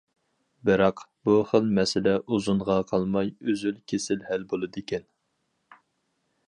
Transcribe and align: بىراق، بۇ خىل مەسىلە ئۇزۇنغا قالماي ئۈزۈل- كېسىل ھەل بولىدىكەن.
بىراق، 0.69 1.03
بۇ 1.27 1.35
خىل 1.49 1.67
مەسىلە 1.79 2.15
ئۇزۇنغا 2.21 2.79
قالماي 2.93 3.31
ئۈزۈل- 3.51 3.79
كېسىل 3.93 4.27
ھەل 4.31 4.49
بولىدىكەن. 4.55 5.07